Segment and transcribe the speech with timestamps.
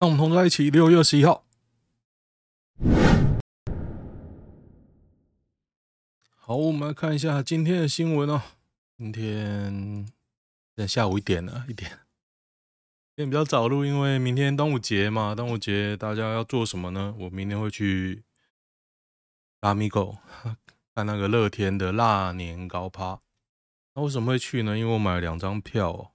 [0.00, 0.70] 让我们同在一起。
[0.70, 1.44] 六月十一号，
[6.36, 8.42] 好，我们来看一下今天的新闻哦。
[8.98, 10.06] 今天
[10.76, 11.90] 在下午一点了，一点，
[13.16, 15.34] 今天比较早录，因为明天端午节嘛。
[15.34, 17.14] 端午节大家要做什么呢？
[17.18, 18.24] 我明天会去
[19.60, 20.18] 拉米狗
[20.94, 23.20] 看那个乐天的腊年糕趴。
[23.94, 24.76] 那为什么会去呢？
[24.76, 26.10] 因为我买了两张票哦，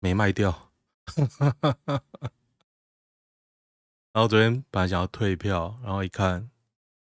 [0.00, 0.72] 没卖掉。
[4.16, 6.50] 然后昨天本来想要退票，然后一看，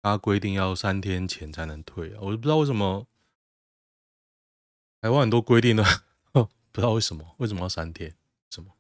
[0.02, 2.18] 他规定要三天前才能退啊！
[2.20, 3.08] 我就不知道为什么
[5.00, 5.82] 台湾很多规定呢，
[6.30, 8.14] 不知道为什么，为什么要三天？
[8.50, 8.76] 什么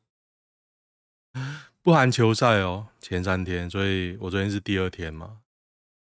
[1.82, 2.86] 不含球赛哦？
[3.00, 5.40] 前三天，所以我昨天是第二天嘛，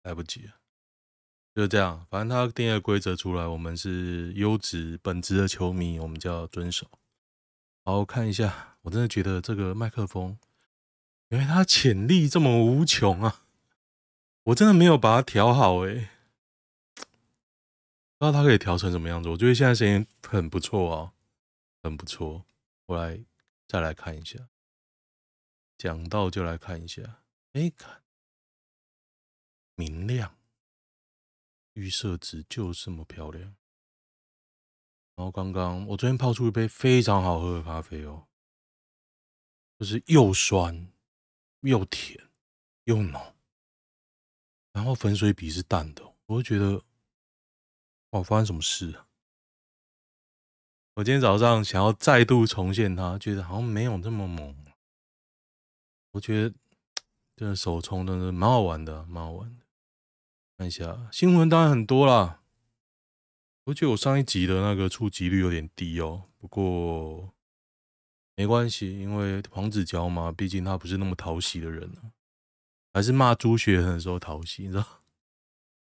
[0.03, 0.53] 来不及了，
[1.55, 2.07] 就这样。
[2.11, 6.87] 反正他定的规则出来，我们是优质本职的球迷，我们就要遵守。
[7.87, 10.37] 好，看一下，我真的觉得这个麦克风。
[11.31, 13.47] 因为它潜力这么无穷啊！
[14.45, 16.09] 我真的没有把它调好诶、
[16.97, 17.07] 不知
[18.19, 19.29] 道它可以调成什么样子。
[19.29, 21.13] 我觉得现在声音很不错啊，
[21.83, 22.45] 很不错。
[22.87, 23.25] 我来
[23.69, 24.49] 再来看一下，
[25.79, 27.23] 讲到就来看一下。
[27.53, 28.03] 哎，看
[29.77, 30.37] 明亮，
[31.75, 33.55] 预设值就这么漂亮。
[35.15, 38.27] 然后刚刚我昨天泡出一杯非常好喝的咖啡哦，
[39.79, 40.91] 就是又酸。
[41.69, 42.19] 又甜
[42.85, 43.35] 又浓，
[44.73, 46.83] 然后粉水比是淡的，我就觉得，
[48.11, 49.07] 哇，发生什么事啊？
[50.95, 54.57] 我今天早上想要再度重现它，觉得好像没有这么猛。
[56.13, 56.55] 我觉得
[57.37, 59.65] 这个手冲真的蛮好玩的，蛮好玩的。
[60.59, 62.43] 看一下新闻，当然很多啦。
[63.65, 67.35] 我觉得我上一集的那个触及率有点低哦，不过。
[68.41, 72.09] 没关系，因为黄子佼嘛，毕竟他不是那么讨喜的人啊，
[72.91, 75.03] 还是骂朱学恒的时候讨喜，你知道？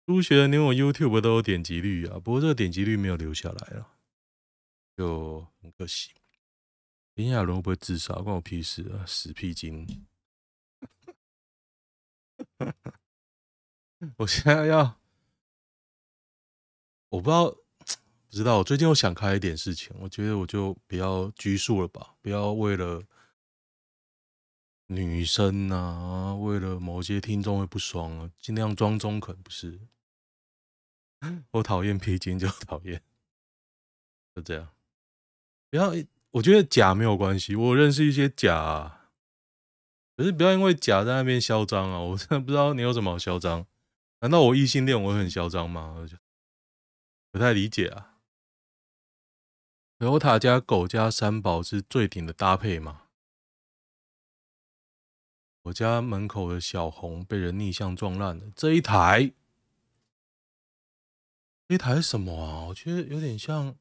[0.05, 3.93] 朱学恒连我 YouTube 都有点击率啊，不过这个点击率没有留下来了，
[4.97, 6.11] 就很可惜。
[7.13, 8.15] 炎亚纶会不会自杀？
[8.15, 9.05] 关我屁事啊！
[9.07, 10.05] 死屁精！
[14.17, 14.99] 我现在要，
[17.07, 17.62] 我不知道。
[18.33, 23.03] 不知道，我最近又想开一点事情，我觉得我就比较拘束了吧，不要为了
[24.87, 29.79] 女生啊，为了某些听众会不爽啊，尽量装中肯，不是？
[31.51, 33.03] 我讨厌皮筋就讨厌，
[34.35, 34.67] 就这样。
[35.69, 35.93] 不要，
[36.31, 39.11] 我觉得假没有关系，我认识一些假啊，
[40.17, 41.99] 可是不要因为假在那边嚣张啊！
[41.99, 43.67] 我真的不知道你有什么好嚣张？
[44.21, 45.97] 难道我异性恋我会很嚣张吗？
[45.99, 46.17] 我就
[47.31, 48.09] 不太理解啊。
[50.03, 53.03] Toyota 加狗加三宝是最顶的搭配吗？
[55.61, 58.51] 我家门口的小红被人逆向撞烂了。
[58.53, 59.31] 这一台，
[61.67, 62.65] 一台什么啊？
[62.65, 63.77] 我觉得有点像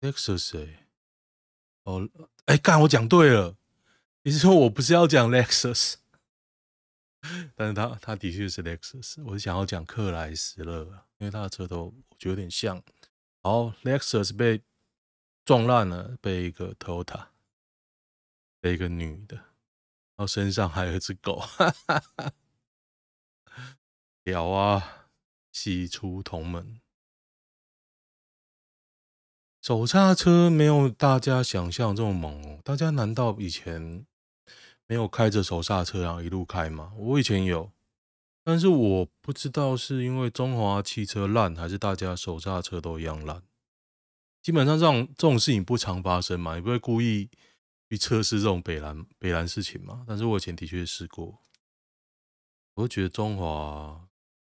[0.00, 0.88] Lexus 哎。
[1.84, 2.08] 哦，
[2.46, 3.56] 哎，干，我讲对了。
[4.24, 5.94] 你是说我不是要讲 Lexus？
[7.54, 9.22] 但是他他的确是 Lexus。
[9.22, 10.82] 我是想要讲克莱斯勒，
[11.18, 12.82] 因为他的车头我觉得有点像。
[13.40, 14.64] 好，Lexus 被。
[15.46, 17.28] 撞烂了，被一个 Toyota，
[18.60, 22.32] 被一个女的，然后身上还有一只狗，哈哈哈，
[24.24, 25.06] 屌啊！
[25.52, 26.80] 喜出同门，
[29.62, 32.60] 手刹车没有大家想象这么猛哦。
[32.62, 34.04] 大家难道以前
[34.86, 36.92] 没有开着手刹车然后一路开吗？
[36.96, 37.72] 我以前有，
[38.42, 43.42] 但是我不知道是因为中华汽车烂，还是大家手刹车都一样烂。
[44.46, 47.28] 基本上这种这种事情不常发生嘛，也不会故意
[47.90, 50.04] 去测试这种北蓝北蓝事情嘛。
[50.06, 51.42] 但是我以前的确试过，
[52.74, 54.08] 我就觉得中华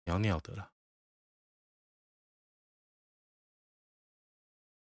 [0.06, 0.72] 鸟鸟的啦。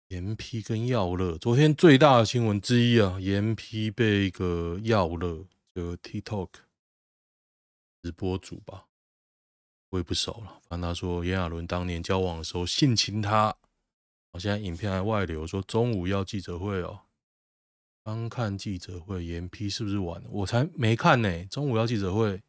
[0.08, 6.50] 延批跟耀乐，昨天最大的新闻之一啊，延批被一个耀乐，这个 TikTok
[8.02, 8.88] 直播主吧，
[9.88, 10.60] 我也不熟了。
[10.68, 13.56] 反正他说炎亚纶当年交往的时候性侵他。
[14.32, 17.02] 我现在影片还外流，说中午要记者会哦。
[18.02, 20.28] 刚看记者会，延批是不是晚了？
[20.30, 21.44] 我才没看呢。
[21.46, 22.42] 中午要记者会，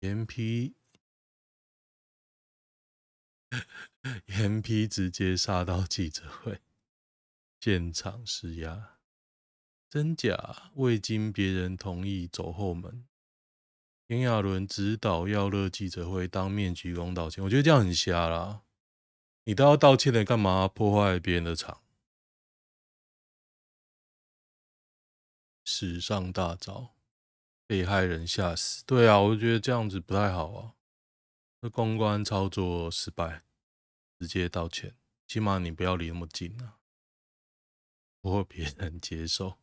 [0.00, 0.74] 延批，
[4.26, 6.60] 延批直接杀到记者会
[7.58, 8.98] 现场施压，
[9.88, 10.70] 真假？
[10.74, 13.04] 未经别人同意走后门。
[14.08, 18.62] 炎亚纶指导耀乐记者会当面鞠躬道歉，我觉得这样很瞎啦。
[19.44, 21.82] 你都要道歉了，干嘛破坏别人的场？
[25.64, 26.94] 史上大招，
[27.66, 28.84] 被害人吓死。
[28.84, 30.74] 对啊，我觉得这样子不太好啊。
[31.60, 33.44] 那公关操作失败，
[34.18, 34.96] 直接道歉。
[35.26, 36.78] 起码你不要离那么近啊，
[38.20, 39.58] 不会别人接受，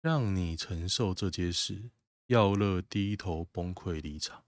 [0.00, 1.90] 让你承受这件事。
[2.26, 4.44] 耀乐低头崩溃离场，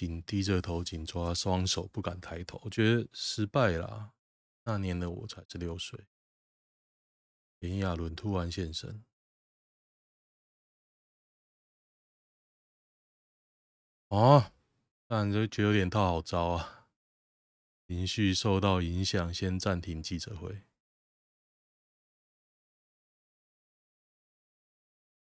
[0.00, 2.58] 紧低着头，紧抓双手，不敢抬头。
[2.64, 4.14] 我觉得失败了。
[4.64, 6.06] 那年的我才十六岁。
[7.58, 9.04] 炎亚纶突然现身，
[14.08, 14.52] 哦，
[15.06, 16.88] 但就觉得有点套好招啊。
[17.86, 20.62] 情绪受到影响，先暂停记者会。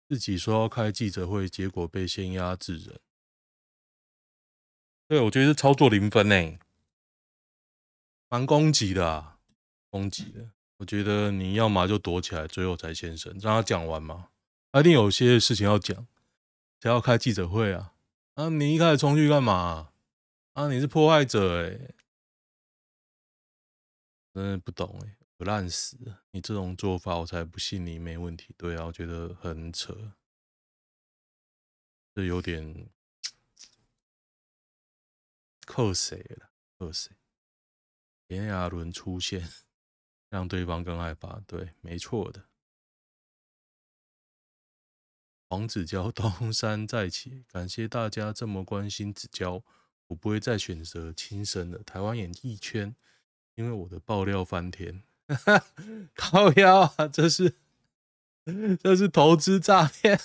[0.08, 3.00] 自己说要开记者会，结果被先压制人。
[5.08, 6.58] 对，我觉得是操作零分诶，
[8.28, 9.38] 蛮攻击的啊，
[9.88, 10.50] 攻击的。
[10.78, 14.30] 我觉得你要嘛就躲起来，最后才现身，让他讲完嘛。
[14.72, 16.06] 他一定有些事情要讲，
[16.80, 17.94] 才要开记者会啊。
[18.34, 19.92] 啊，你一开始冲去干嘛？
[20.54, 21.94] 啊，你是破坏者诶，
[24.34, 25.16] 真的不懂诶。
[25.38, 25.98] 不烂死！
[26.30, 28.54] 你这种做法，我才不信你没问题。
[28.56, 30.14] 对啊，我觉得很扯，
[32.14, 32.88] 这有点
[35.66, 36.50] 扣谁了？
[36.78, 37.12] 扣谁？
[38.28, 39.46] 炎亚纶出现，
[40.30, 41.40] 让对方更害怕。
[41.40, 42.46] 对，没错的。
[45.48, 49.62] 黄子佼 东山再起，感谢大家这么关心子佼，
[50.06, 51.82] 我不会再选择轻生了。
[51.82, 52.96] 台湾演艺圈，
[53.54, 55.02] 因为我的爆料翻天。
[55.28, 55.64] 哈，
[56.14, 57.08] 靠腰啊！
[57.08, 57.56] 这是
[58.80, 60.18] 这是投资诈骗！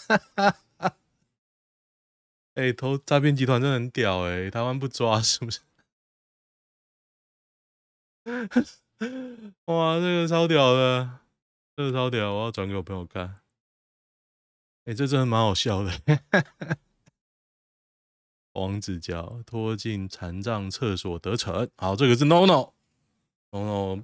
[2.56, 5.62] 哎、投诈骗集团真的很屌哎、台湾不抓是不是？
[9.65, 11.19] 哇，这个超屌的，
[11.75, 13.42] 这个超屌，我要转给我朋友看。
[14.83, 15.92] 哎、欸，这真的蛮好笑的。
[18.54, 22.74] 王子佼拖进残障厕所得逞，好，这个是 no no
[23.51, 24.04] no no。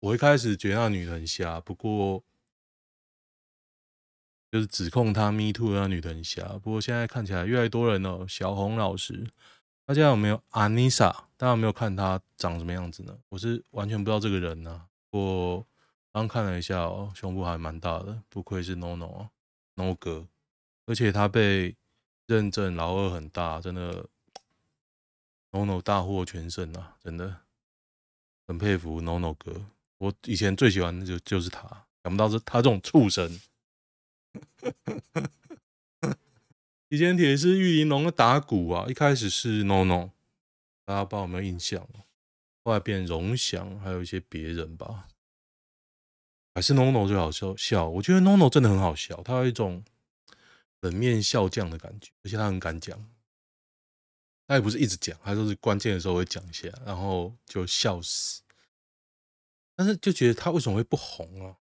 [0.00, 2.22] 我一开始觉得那女的很瞎，不过
[4.56, 6.42] 就是指控她 me too 那女的很瞎。
[6.62, 8.26] 不过现在看起来越来越多人了。
[8.26, 9.28] 小红老师，
[9.84, 11.12] 大家有没有 Anissa？
[11.36, 13.14] 大家有没有看她长什么样子呢？
[13.28, 14.86] 我是完全不知道这个人呢。
[15.10, 15.62] 我
[16.10, 19.28] 刚看了一下哦，胸部还蛮大的，不愧是 NONO
[19.74, 20.26] NO 哥，
[20.86, 21.76] 而且他被
[22.26, 24.06] 认证老二很大，真的
[25.52, 26.96] NONO 大获全胜啊！
[27.04, 27.36] 真的
[28.46, 29.66] 很佩服 NONO 哥。
[29.98, 33.38] 我以前最喜欢的就就是他，想不到是他这种畜生。
[36.88, 40.10] 以前铁狮玉玲珑的打鼓啊，一开始是 NONO，
[40.84, 42.04] 大家不知道有没有印象哦？
[42.64, 45.08] 后来变荣祥，还有一些别人吧。
[46.54, 49.84] 还是 NONO 最好笑笑，我觉得 NONO 真的很好笑，他有一种
[50.80, 53.10] 冷面笑匠的感觉，而且他很敢讲。
[54.48, 58.42] 他也不是一直讲，他就是关键的时候会讲一下，然后就笑死。
[59.74, 61.56] 但是就觉得他为什么会不红啊？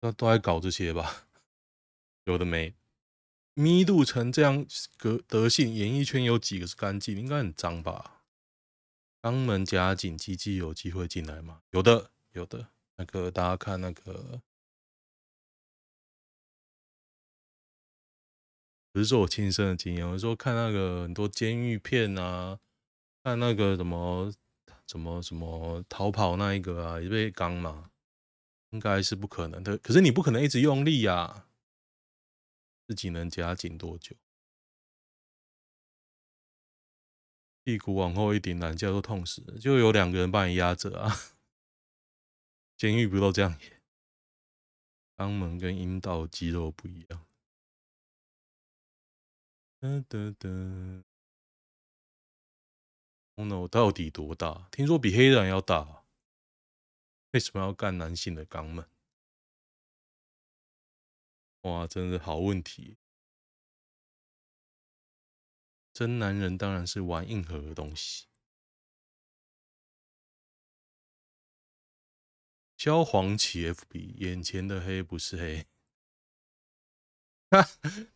[0.00, 1.26] 都都在搞这些吧？
[2.24, 2.74] 有的没，
[3.54, 4.66] 密度成这样
[4.96, 7.18] 个德性，演艺圈有几个是干净？
[7.18, 8.22] 应该很脏吧？
[9.22, 11.62] 肛门夹紧，鸡鸡有机会进来吗？
[11.70, 12.68] 有的，有的。
[12.96, 14.40] 那个大家看那个，
[18.92, 22.58] 不是说我亲身的经验，我是说看那个很多监狱片啊，
[23.22, 24.32] 看那个什么。
[24.86, 27.90] 什么什么逃跑那一个啊，也被肛嘛，
[28.70, 29.78] 应该是不可能的。
[29.78, 31.48] 可是你不可能一直用力呀、啊，
[32.86, 34.16] 自己能夹紧多久？
[37.64, 41.14] 屁股往后一顶，懒觉都痛死，就有两个人把你压着啊。
[42.76, 43.58] 监狱不都这样？
[45.16, 47.26] 肛门跟阴道肌肉不一样。
[49.80, 50.48] 哒哒哒。
[53.34, 54.68] NONO 到底多大？
[54.70, 55.97] 听说比黑人要大。
[57.38, 58.84] 为什么要干男性的肛门？
[61.60, 62.96] 哇，真的好问题。
[65.92, 68.26] 真男人当然是玩硬核的东西。
[72.76, 75.64] 萧煌奇 FB，眼前的黑不是黑。
[77.50, 77.62] 他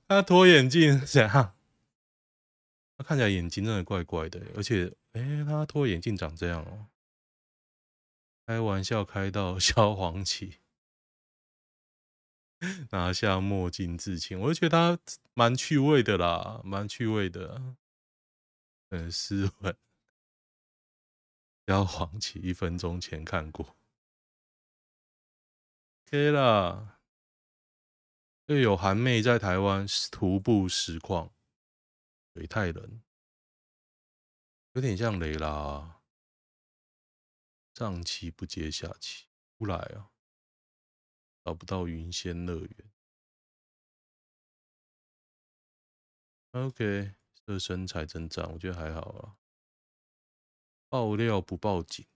[0.09, 1.57] 他脱眼镜怎样？
[2.97, 4.97] 他看起来眼睛真的怪怪的，而且。
[5.13, 6.89] 哎、他脱眼镜长这样哦、
[8.47, 10.59] 开玩笑开到 萧煌奇
[12.91, 15.03] 拿下墨镜自清，我就觉得他
[15.35, 17.77] 蛮趣味的啦，蛮趣味的，
[18.91, 19.77] 很斯文。
[21.67, 23.77] 萧煌奇一分钟前看过
[26.07, 26.99] ，OK 啦。
[28.47, 31.33] 又有韩妹在台湾徒步实况，
[32.35, 33.01] 水太冷，
[34.75, 36.02] 有点像雷拉。
[37.75, 39.27] 上气不接下气，
[39.59, 40.11] 出来啊！
[41.45, 42.71] 找不到云仙乐园。
[46.53, 47.15] OK，
[47.47, 49.37] 这身材真赞，我觉得还好啊。
[50.89, 52.07] 爆料不报警，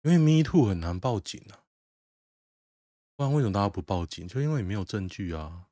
[0.00, 1.66] 因为 Me Too 很难报警啊。
[3.14, 4.26] 不然为什么大家不报警？
[4.26, 5.68] 就因为你没有证据啊。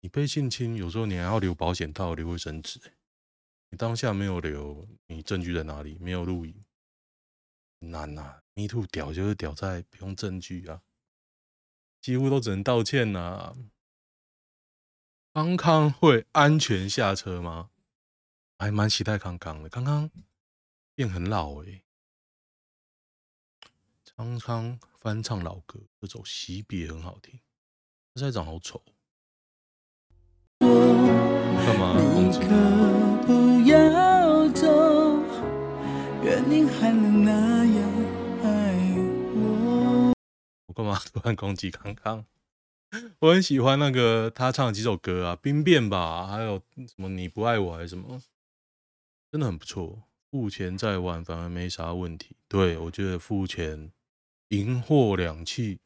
[0.00, 2.80] 你被性侵，有时候你还要留保险套、留卫生纸。
[3.70, 5.96] 你当下没有留，你证据在哪里？
[5.98, 6.65] 没有录影。
[7.80, 10.82] 难呐、啊，Me Too 屌就是屌在不用证据啊，
[12.00, 13.56] 几乎都只能道歉呐、啊。
[15.34, 17.70] 康康会安全下车吗？
[18.58, 19.68] 还蛮期待康康的。
[19.68, 20.10] 康康
[20.94, 21.84] 变很老诶、欸，
[24.16, 27.38] 康康翻唱老歌，这首《惜别》很好听。
[28.14, 28.82] 他现在长好丑，
[30.60, 32.00] 干嘛？
[32.00, 32.46] 你可
[33.26, 34.05] 不要走，
[36.26, 37.92] 愿你还能那样
[38.42, 38.74] 爱
[39.36, 40.12] 我。
[40.66, 42.26] 我干嘛突然攻击康康？
[43.20, 48.20] 我很喜欢那个他唱的几首歌啊，《兵变》吧，还有什么你不爱我还是什么，
[49.30, 50.02] 真的很不错。
[50.32, 52.34] 付钱再晚反而没啥问题。
[52.48, 53.92] 对，我觉得付钱
[54.48, 55.78] 银货两訖，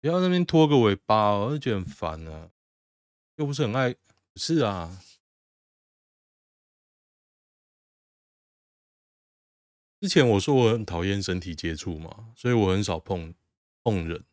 [0.00, 2.50] 不要在那边拖个尾巴，我就觉得很烦啊。
[3.34, 3.96] 又不是很爱，
[4.36, 5.00] 是啊。
[10.02, 13.32] 之前我说我很讨厌身体接触嘛，所以我很少碰
[13.84, 14.24] 碰人。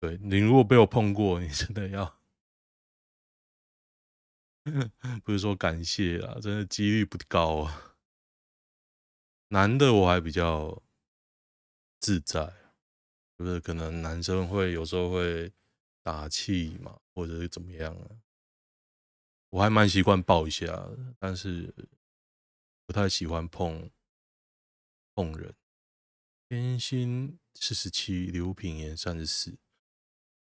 [0.00, 2.18] 对，你如果被我碰过，你真的要
[5.22, 7.98] 不是说感谢啊，真的几率不高啊。
[9.48, 10.82] 男的我还比较
[12.00, 12.50] 自在，
[13.38, 15.52] 就是可能男生会有时候会
[16.02, 18.08] 打气嘛，或者是怎么样啊，
[19.50, 21.74] 我还蛮习惯抱一下，但是
[22.86, 23.90] 不太喜欢碰
[25.14, 25.54] 碰人。
[26.48, 29.58] 天心四十七，刘品言三十四。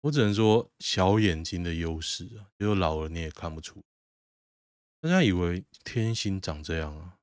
[0.01, 3.83] 我只能说小眼睛的优势啊，就老了你也看不出。
[4.99, 7.17] 大家以为天心长这样啊，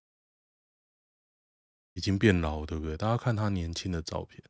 [1.92, 2.96] 已经变老，对不对？
[2.96, 4.42] 大家看他年轻的照片，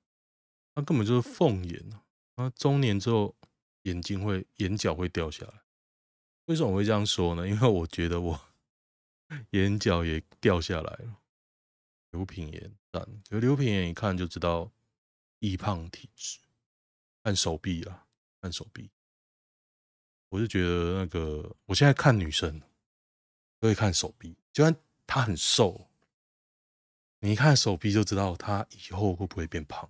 [0.74, 2.04] 他根本就是凤眼啊。
[2.36, 3.36] 他中年之后
[3.82, 5.62] 眼睛会眼角会掉下来。
[6.46, 7.48] 为什么我会这样说呢？
[7.48, 8.40] 因为我觉得我
[9.50, 11.20] 眼角也掉下来了。
[12.10, 14.70] 刘品言赞，有刘品言一看就知道
[15.38, 16.38] 易胖体质，
[17.22, 18.06] 看手臂啦。
[18.42, 18.90] 看手臂，
[20.28, 22.60] 我就觉得那个，我现在看女生
[23.60, 24.74] 都会看手臂，就算
[25.06, 25.88] 她很瘦，
[27.20, 29.88] 你一看手臂就知道她以后会不会变胖。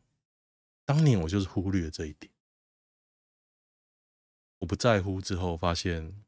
[0.85, 2.31] 当年我就是忽略了这一点，
[4.59, 6.23] 我不在乎之后发现，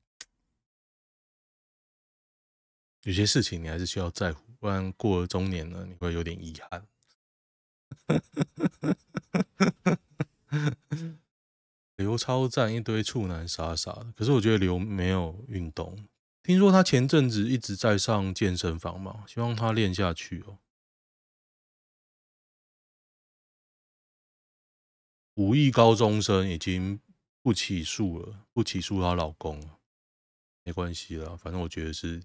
[3.05, 6.87] 有些事情你还是需要在乎，不然过了中年呢，你会有点遗憾。
[11.97, 16.09] 刘超赞一堆处男傻傻的，可是我觉得刘没有运动。
[16.43, 20.59] 听说他前阵子一直在上健身房嘛，希望他练下去哦。
[25.35, 27.01] 五亿高中生已经
[27.43, 29.79] 不起诉了，不起诉她老公了，
[30.63, 32.23] 没关系啦，反正我觉得是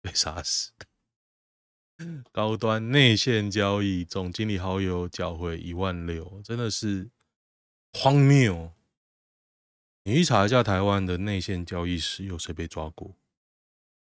[0.02, 0.72] 被杀死。
[2.32, 7.10] 高端内线交易，总经理好友缴回一万六，真的是
[7.92, 8.72] 荒谬。
[10.04, 13.14] 你去查一下台湾的内线交易时有谁被抓过？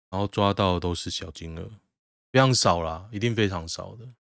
[0.09, 1.79] 然后抓到的都是小金额，
[2.31, 4.13] 非常少啦，一定非常少的，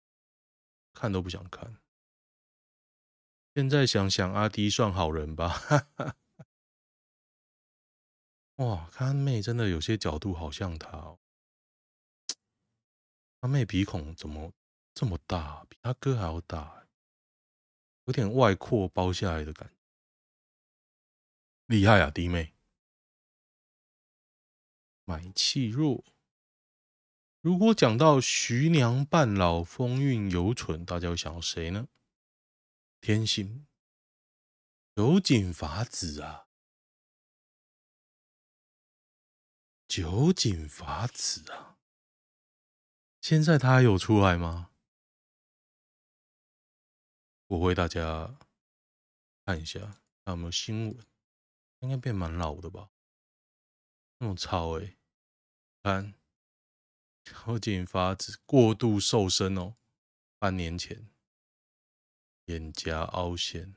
[0.92, 1.76] 看都不想看。
[3.54, 5.60] 现在想想，阿迪算好人吧？
[8.56, 11.18] 哇，看妹真的有些角度好像他哦。
[13.42, 14.52] 他妹鼻孔怎么
[14.94, 15.64] 这么大？
[15.68, 16.86] 比他哥还要大，
[18.04, 19.74] 有点外扩包下来的感觉。
[21.66, 22.54] 厉害啊，弟妹！
[25.04, 26.04] 买气弱。
[27.40, 31.88] 如果讲到徐娘半老、风韵犹存，大家会想到谁呢？
[33.00, 33.66] 天心，
[34.94, 36.46] 酒井法子啊！
[39.88, 41.71] 酒井法子啊！
[43.22, 44.72] 现在他有出来吗？
[47.46, 48.36] 我为大家
[49.44, 49.78] 看一下，
[50.24, 51.06] 看有没有新闻。
[51.78, 52.90] 应该变蛮老的吧？
[54.18, 54.96] 那么糙哎！
[55.84, 56.14] 看，
[57.22, 59.76] 酒井法子过度瘦身哦，
[60.40, 61.08] 半年前
[62.46, 63.76] 眼颊凹陷，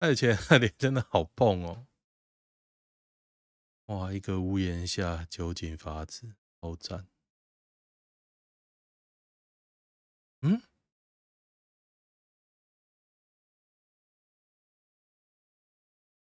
[0.00, 1.86] 他以前那脸真的好碰哦！
[3.86, 7.06] 哇，一个屋檐下，酒井法子，好赞。
[10.42, 10.60] 嗯？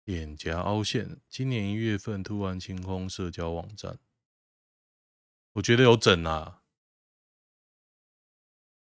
[0.04, 3.99] 脸颊凹陷，今年一月份突然清空社交网站，
[5.52, 6.62] 我觉得有整啊。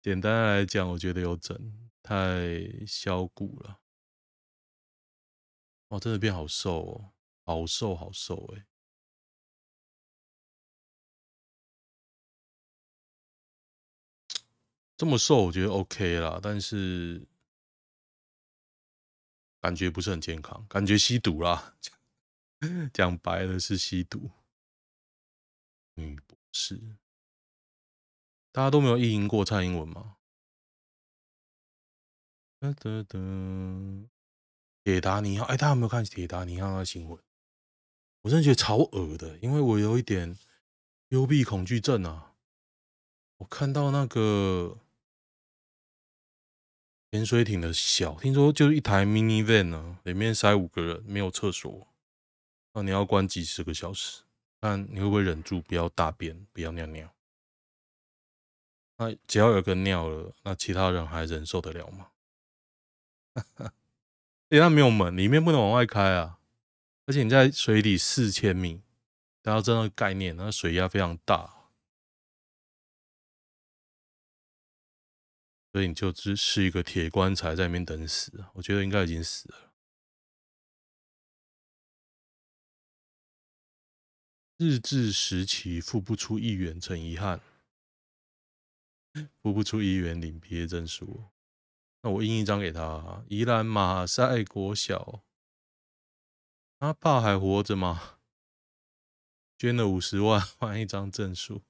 [0.02, 1.56] 简单来讲，我觉得有整，
[2.02, 3.80] 太削骨了。
[5.88, 7.12] 哇，真的变好瘦哦，
[7.45, 8.66] 好瘦好瘦诶。
[14.97, 17.26] 这么瘦我觉得 OK 啦，但是。
[19.59, 21.75] 感觉不是很健康，感觉吸毒啦。
[22.95, 24.31] 讲白了是吸毒。
[25.95, 26.97] 女博士，
[28.53, 30.19] 大家都没有意淫过蔡英文吗？
[32.61, 33.19] 哒哒哒。
[34.85, 37.21] 铁达尼号，哎，大家有没有看铁达尼号的新闻？
[38.21, 40.38] 我真的觉得超恶的，因为我有一点
[41.09, 42.37] 幽闭恐惧症啊。
[43.38, 44.79] 我看到那个。
[47.16, 51.88] 潜水艇的小，听说就是一台 mini van 呢，里面塞五个人，没有厕所，
[52.75, 54.20] 那你要关几十个小时，
[54.61, 57.11] 看你会不会忍住不要大便，不要尿尿？
[58.99, 62.08] 那只要有个尿了，那其他人还忍受得了吗？
[64.50, 66.38] 因为它没有门，里面不能往外开啊，
[67.06, 68.82] 而且你在水底四千米，
[69.40, 71.56] 大家知道那个概念，那水压非常大。
[75.76, 79.75] 所以你就只是一个铁棺材在那边等死，我觉得应该已经死了。
[84.56, 87.42] 日治时期付不出一元，成遗憾，
[89.42, 91.26] 付不出一元领毕业证书。
[92.00, 93.23] 那我印一张给他。
[93.28, 95.27] 宜兰马赛国小，
[96.79, 98.18] 他爸还活着吗？
[99.59, 101.65] 捐了五十万换一张证书。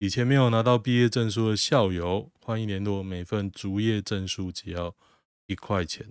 [0.00, 3.02] 以前没有拿到毕业证书的校友，欢迎联络。
[3.02, 4.96] 每份卒业证书只要
[5.44, 6.10] 一块钱。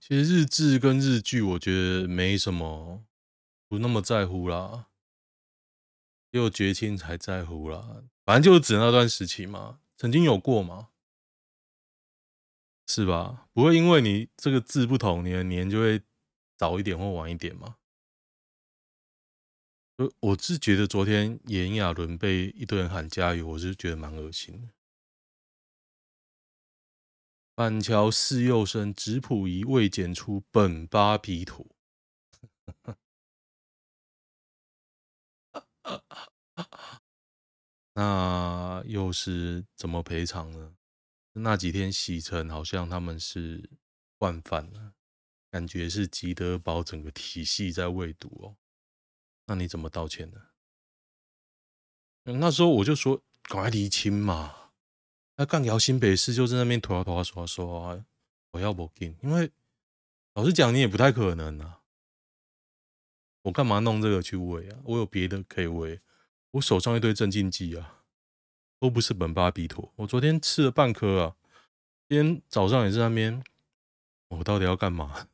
[0.00, 3.04] 其实日志跟日剧，我觉得没什么，
[3.68, 4.86] 不那么在乎啦。
[6.32, 8.02] 只有绝亲才在乎啦。
[8.24, 10.88] 反正就是指那段时期嘛，曾经有过嘛，
[12.86, 13.46] 是吧？
[13.52, 16.00] 不会因为你这个字不同，你的年就会
[16.56, 17.76] 早一点或晚一点嘛。
[20.20, 24.68] 我是觉得昨天炎亚纶被一堆人喊加油，我是觉得蛮恶心的。
[27.54, 31.66] 板桥四幼生质谱仪未检出苯巴比妥，
[37.94, 40.76] 那又是怎么赔偿呢？
[41.32, 43.70] 那几天洗成好像他们是
[44.18, 44.92] 惯犯了，
[45.50, 48.56] 感觉是吉德堡整个体系在喂毒哦。
[49.46, 50.42] 那你怎么道歉呢？
[52.24, 54.72] 那时候我就说赶快厘清嘛。
[55.36, 58.04] 那干条新北市就在那边拖啊拖啊说说，
[58.50, 59.52] 我要不给，因为
[60.34, 61.82] 老实讲你也不太可能啊。
[63.42, 64.80] 我干嘛弄这个去喂啊？
[64.82, 66.00] 我有别的可以喂。
[66.50, 68.02] 我手上一堆镇静剂啊，
[68.80, 69.92] 都不是苯巴比妥。
[69.94, 71.36] 我昨天吃了半颗啊，
[72.08, 73.44] 今天早上也是那边。
[74.28, 75.28] 我到底要干嘛？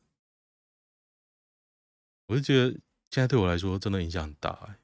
[2.26, 2.78] 我就觉得。
[3.12, 4.78] 现在对我来说真的影响很大哎。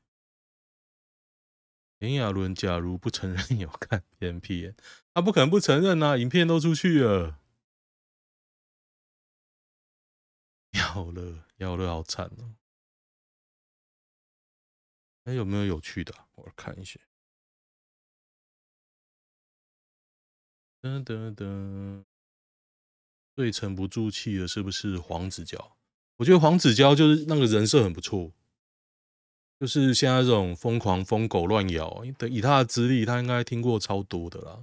[2.00, 4.76] 炎亚纶假如不承认有看 片片，
[5.14, 7.40] 他不可能不承认啊，影片都出去了。
[10.72, 12.54] 要了，要了，好惨哦。
[15.24, 16.14] 哎，有没有有趣的？
[16.34, 17.00] 我看一下。
[20.82, 22.04] 噔噔噔，
[23.34, 25.77] 最沉不住气的是不是黄子佼？
[26.18, 28.32] 我觉得黄子佼就是那个人设很不错，
[29.58, 34.62] 就是现在这种疯狂疯狗乱咬，以他的资历，他应该听过超多的啦。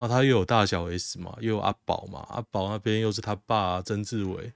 [0.00, 4.52] 啊，他又有大小 S 嘛，又有阿宝嘛，阿宝那边又是他爸曾志伟，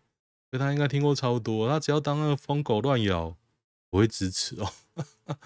[0.50, 1.68] 所以他应该听过超多。
[1.68, 3.36] 他只要当那个疯狗乱咬，
[3.90, 4.72] 我会支持哦。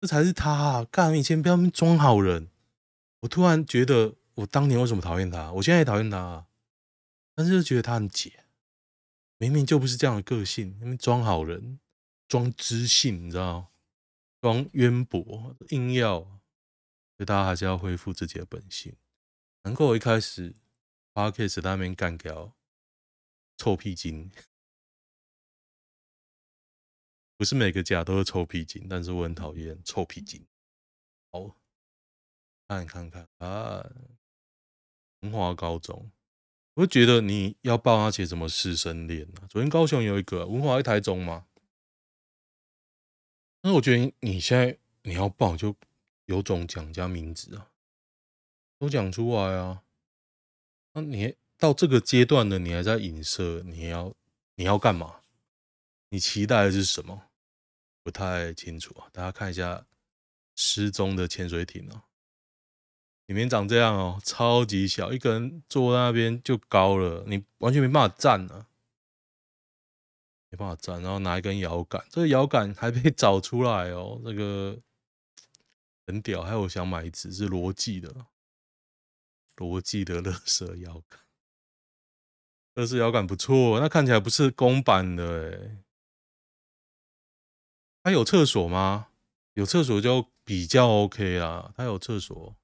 [0.00, 2.48] 这才是他啊，干，以前不要装好人。
[3.20, 5.52] 我突然觉得，我当年为什么讨厌他？
[5.52, 6.46] 我现在也讨厌他，
[7.34, 8.39] 但是就觉得他很解。
[9.40, 11.80] 明明就不是这样的个性，因为装好人、
[12.28, 13.68] 装知性，你知道吗？
[14.42, 18.94] 装渊博，硬要，所以大家还是要恢复自己的本性。
[19.62, 20.54] 能够一开始
[21.14, 22.54] p o d c a s 那边干掉
[23.56, 24.30] 臭屁精，
[27.38, 30.46] 不是每个假都是臭屁精，但是我很讨厌臭屁精。
[31.32, 31.56] 好，
[32.68, 33.90] 看看看啊！
[35.20, 36.12] 文华高中，
[36.74, 39.46] 我就觉得你要报那些什么师生恋啊。
[39.48, 41.46] 昨天高雄有一个文华在台中嘛，
[43.62, 45.74] 那我觉得你现在你要报就
[46.26, 47.70] 有种讲家名字啊，
[48.78, 49.82] 都讲出来啊。
[50.92, 54.14] 那你到这个阶段了，你还在影射，你要
[54.54, 55.20] 你要干嘛？
[56.08, 57.30] 你期待的是什么？
[58.02, 59.08] 不太清楚啊。
[59.12, 59.86] 大家看一下
[60.56, 62.02] 失踪的潜水艇哦。
[63.30, 68.66] 里面长这样哦，超级小，一个人坐在那边就高了，你完全没办法站啊，
[70.48, 71.00] 没办法站。
[71.00, 74.76] 然后拿一根摇杆，这个摇杆还被找出来哦，这个
[76.08, 76.42] 很屌。
[76.42, 78.12] 还有我想买一支是罗技的，
[79.54, 81.20] 罗技的乐色摇杆，
[82.74, 85.78] 乐色摇杆不错，那看起来不是公版的诶。
[88.02, 89.10] 它有厕所吗？
[89.54, 92.56] 有厕所就比较 OK 啊，它有厕所。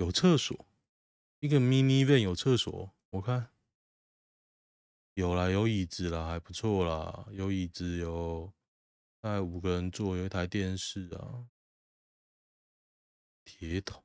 [0.00, 0.66] 有厕所，
[1.40, 3.50] 一个 mini van 有厕所，我看
[5.12, 8.50] 有啦，有椅子啦，还不错啦，有椅子，有
[9.20, 11.50] 大概五个人坐，有一台电视啊，
[13.44, 14.02] 铁桶，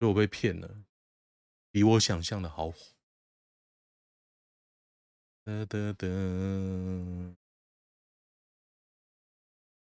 [0.00, 0.82] 所以我被骗了，
[1.70, 2.96] 比我想象的好火。
[5.44, 6.08] 哒哒哒，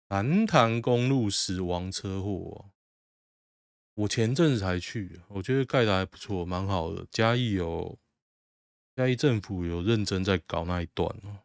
[0.07, 2.70] 南潭公路死亡车祸。
[3.93, 7.05] 我前阵子才去，我觉得盖的还不错，蛮好的。
[7.11, 7.99] 嘉义有
[8.95, 11.43] 嘉义政府有认真在搞那一段哦，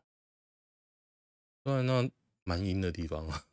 [1.64, 2.11] 虽然那
[2.44, 3.44] 蛮阴的地方啊。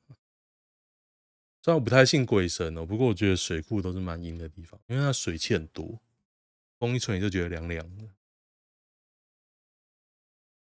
[1.62, 6.02] 虽然我不太信鬼神哦，不过我觉得水库都是蛮阴的地方，因为它水汽很多，
[6.78, 8.10] 风一吹你就觉得凉凉的。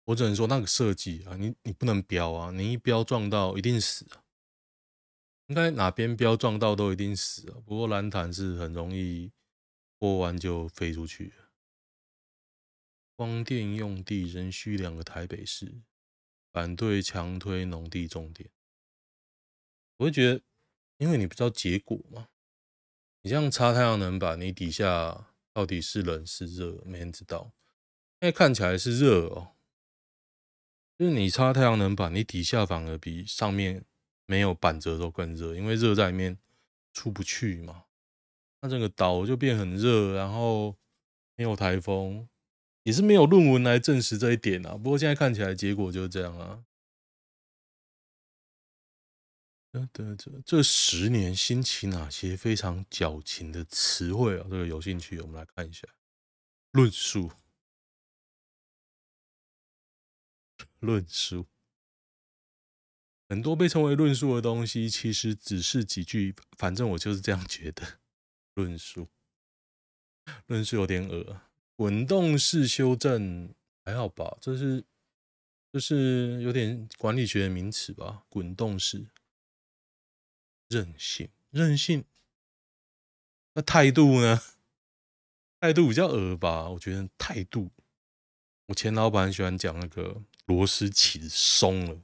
[0.05, 4.22] 我只能说那个设计啊，你你不能飙啊，你一飙撞到一定死啊。
[5.48, 7.62] 应该哪边标撞到都一定死啊！
[7.64, 9.30] 不过蓝潭是很容易
[9.96, 11.32] 过完就飞出去。
[13.14, 15.80] 光电用地仍需两个台北市，
[16.52, 18.50] 反对强推农地重点。
[19.98, 20.42] 我会觉得，
[20.98, 22.28] 因为你不知道结果嘛。
[23.22, 27.54] 你这样插太阳能板，你底下到底是冷是热，没人知道。
[28.20, 29.56] 现在看起来是热哦，
[30.98, 33.85] 就是你插太阳能板，你底下反而比上面。
[34.26, 36.36] 没有板子都更热，因为热在里面
[36.92, 37.84] 出不去嘛。
[38.60, 40.76] 那整个岛就变很热，然后
[41.36, 42.28] 没有台风，
[42.82, 44.76] 也是没有论文来证实这一点啊。
[44.76, 46.64] 不过现在看起来结果就是这样啊。
[49.92, 54.46] 这这这十年兴起哪些非常矫情的词汇啊？
[54.50, 55.86] 这个有兴趣，我们来看一下。
[56.70, 57.30] 论述，
[60.80, 61.46] 论述。
[63.28, 66.34] 很多被称为论述的东西，其实只是几句。
[66.56, 67.98] 反正我就是这样觉得。
[68.54, 69.08] 论述，
[70.46, 71.40] 论述有点恶。
[71.74, 73.52] 滚动式修正
[73.84, 74.38] 还好吧？
[74.40, 74.82] 这是，
[75.70, 78.22] 这是有点管理学的名词吧？
[78.30, 79.08] 滚动式，
[80.68, 82.04] 任性，任性。
[83.52, 84.40] 那态度呢？
[85.60, 86.68] 态度比较恶吧？
[86.70, 87.70] 我觉得态度。
[88.68, 92.00] 我前老板喜欢讲那个螺丝起松了。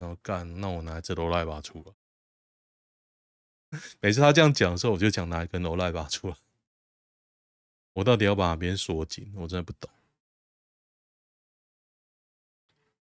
[0.00, 1.92] 然后干，那我拿这罗赖把出来。
[4.00, 6.36] 每次他这样讲的时候，我就讲拿一根罗赖把出来。
[7.92, 9.32] 我到底要把哪边锁紧？
[9.36, 9.90] 我真的不懂。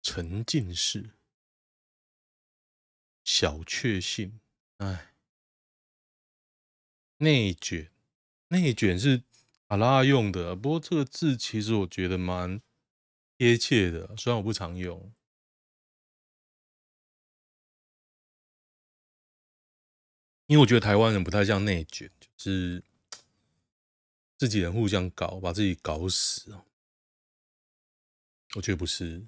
[0.00, 1.10] 沉浸式，
[3.24, 4.40] 小确幸，
[4.78, 5.12] 哎，
[7.18, 7.90] 内卷，
[8.48, 9.22] 内卷是
[9.66, 12.62] 阿拉用的，不过这个字其实我觉得蛮
[13.36, 15.12] 贴切的，虽然我不常用。
[20.46, 22.82] 因为我觉得台湾人不太像内卷，就是
[24.36, 26.56] 自己人互相搞，把自己搞死。
[28.54, 29.26] 我觉得不是，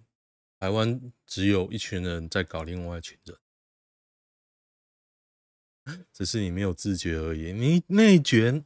[0.61, 3.37] 台湾只有一群人在搞另外一群人，
[6.12, 7.52] 只是你没有自觉而已。
[7.52, 8.64] 你内卷，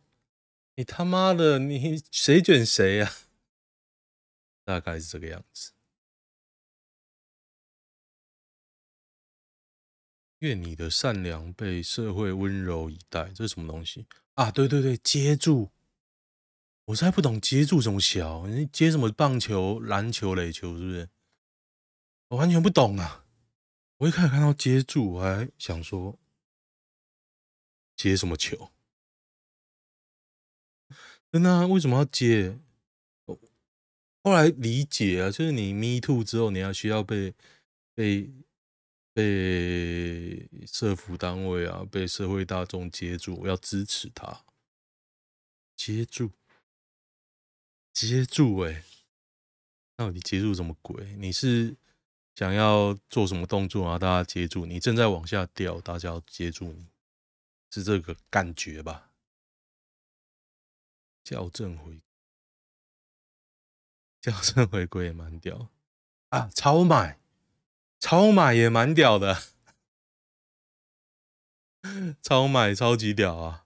[0.75, 3.13] 你他妈的，你谁卷谁呀？
[4.65, 5.73] 大概是这个样子。
[10.43, 14.51] 愿你的善良被社会温柔以待，这是什么东西啊？
[14.51, 15.71] 对对对，接住！
[16.87, 21.09] 我实在不懂接住怎么小，你接什么棒球、篮球、垒球，是不是？
[22.31, 23.25] 我完全不懂啊！
[23.99, 26.19] 我一开始看到接住，我还想说
[27.95, 28.73] 接什么球？
[31.31, 31.67] 真的啊？
[31.69, 32.59] 为什么要接？
[34.25, 37.33] 后来理解啊，就是你 me too 之后，你要需要被
[37.95, 38.29] 被。
[39.13, 44.45] 被社服单位啊，被社会大众接住，要支持他。
[45.77, 46.31] 接住，
[47.93, 48.85] 接住、欸，哎，
[49.97, 51.15] 到底接住什么鬼？
[51.17, 51.77] 你是
[52.35, 53.99] 想要做什么动作啊？
[53.99, 56.87] 大家接住你，正在往下掉，大家要接住你，
[57.71, 59.11] 是这个感觉吧？
[61.25, 62.01] 校正回，
[64.21, 65.69] 校正回归也蛮屌
[66.31, 66.49] 啊！
[66.55, 67.21] 超买，
[68.03, 69.41] 超买也蛮屌的，
[72.21, 73.65] 超买超级屌啊！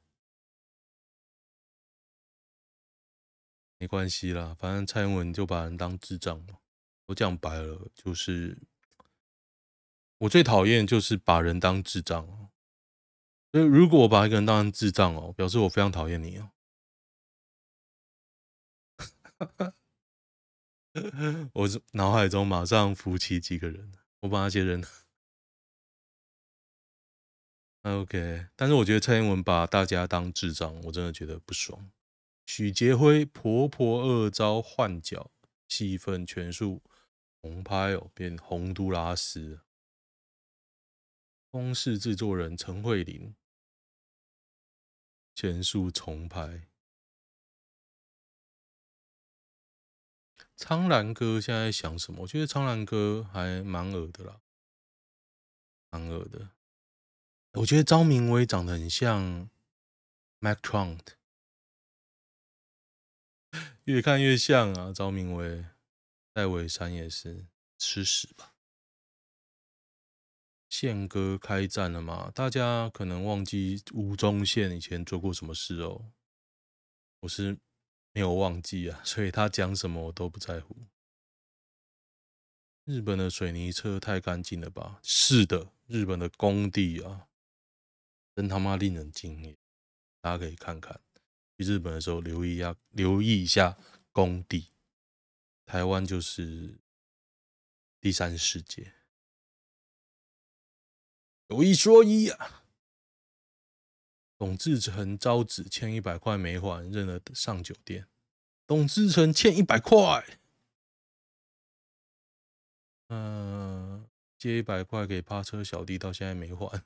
[3.79, 6.59] 没关系啦，反正蔡英文就把人当智障嘛。
[7.07, 8.59] 我讲白了，就是
[10.19, 12.51] 我最讨厌就是把人当智障哦。
[13.53, 16.51] 所以如果我把一个人当成智障哦，表示我非常讨厌你哦。
[21.55, 23.93] 我脑海中马上浮起几个人，
[24.27, 24.85] 我把那些人
[27.83, 28.49] ，OK。
[28.57, 31.91] 但是我觉得蔡英文把大家当智障，我真的觉得不爽。
[32.45, 35.31] 许杰辉婆婆二招换角，
[35.69, 36.83] 戏份全数
[37.41, 39.61] 重拍哦，变洪都拉斯。
[41.49, 43.35] 公式制作人陈慧琳
[45.35, 46.66] 全数重拍。
[50.57, 52.23] 苍兰哥现在想什么？
[52.23, 54.41] 我觉得苍兰哥还蛮恶的啦，
[55.91, 56.49] 蛮恶的。
[57.53, 59.51] 我觉得张明威长得很像
[60.39, 61.01] Mac Trump，
[63.85, 64.93] 越看越像啊。
[64.93, 65.67] 张明威、
[66.33, 68.55] 戴伟山也是吃屎吧？
[70.71, 72.31] 宪哥开战了吗？
[72.35, 76.13] 大家可能忘记吴宗宪以前做过什么事哦。
[77.21, 77.59] 我是。
[78.17, 80.75] 没有忘记啊，所以他讲什么我都不在乎。
[82.85, 84.99] 日本的水泥车太干净了吧？
[85.03, 87.29] 是的，日本的工地啊，
[88.35, 89.55] 真他妈令人惊艳。
[90.23, 90.99] 大家可以看看，
[91.59, 93.77] 去日本的时候留意一下，留意一下
[94.13, 94.73] 工地。
[95.67, 96.79] 台湾就是
[98.01, 98.95] 第三世界。
[101.49, 102.63] 有一说一啊。
[104.39, 108.07] 董志成招子欠一百块没还，认了上酒店。
[108.67, 110.25] 董志成欠一百块，
[113.09, 116.83] 嗯，借一百块给趴车小弟，到现在没还。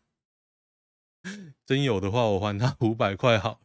[1.67, 3.61] 真有的话，我还他五百块好。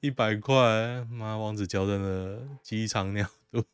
[0.00, 3.64] 一百块，妈，王子娇真的鸡肠鸟肚。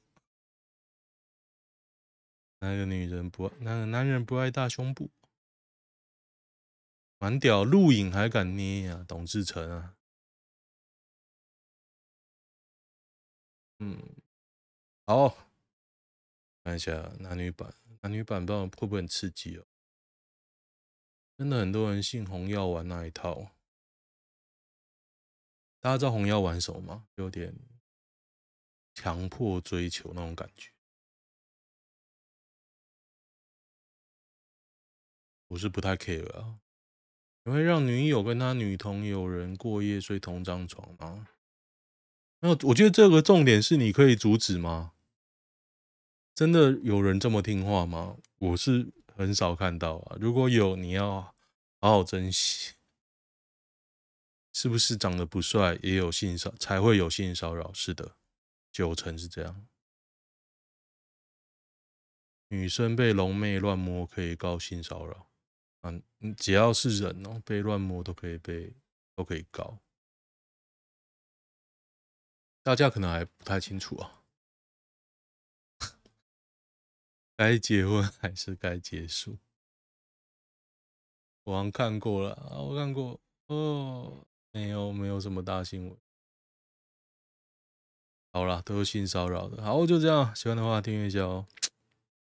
[2.61, 5.11] 那个女人不，那个男人不爱大胸部。
[7.19, 9.97] 蛮屌，录影还敢捏呀、啊，董志成啊！
[13.79, 14.17] 嗯，
[15.07, 15.37] 好，
[16.63, 19.67] 看一下男女版，男女版不知道会不会很刺激哦？
[21.39, 23.51] 真的很多人信红药丸那一套，
[25.81, 27.09] 大家知道红药丸什么吗？
[27.15, 27.55] 有点
[28.95, 30.71] 强迫追求那种感觉，
[35.49, 36.61] 我是不太 care 啊。
[37.47, 41.29] 你会让女友跟他女同友人过夜睡同张床吗？
[42.41, 44.95] 那我觉得这个重点是你可以阻止吗？
[46.35, 48.17] 真的有人这么听话吗？
[48.39, 50.17] 我是很少看到啊。
[50.21, 51.35] 如果有，你要
[51.81, 52.75] 好好珍惜。
[54.53, 57.73] 是不是长得不帅也有性骚才会有性骚扰？
[57.73, 58.17] 是的，
[58.73, 59.67] 九成是这样。
[62.49, 65.26] 女生被龙妹乱摸可以告性骚扰。
[66.21, 68.75] 嗯，只要是人哦，被乱摸都可以被，
[69.15, 69.79] 都可以告。
[72.63, 74.25] 大家可能还不太清楚啊，
[77.37, 79.39] 该结婚还是该结束？
[81.45, 85.97] 我好像看过了啊，我看过哦，没有，没有什么大新闻。
[88.33, 89.63] 好了，都是性骚扰的。
[89.63, 91.47] 好，就这样，喜欢的话订阅一下哦。